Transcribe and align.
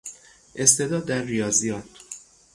استعداد 0.55 1.05
در 1.05 1.21
ریاضیات 1.23 1.85